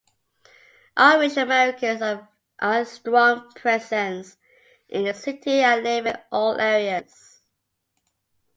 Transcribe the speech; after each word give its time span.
Irish-Americans 0.97 2.01
are 2.01 2.27
a 2.59 2.83
strong 2.85 3.51
presence 3.51 4.35
in 4.89 5.05
the 5.05 5.13
city 5.13 5.59
and 5.59 5.83
live 5.83 6.07
in 6.07 6.17
all 6.31 6.59
areas. 6.59 7.43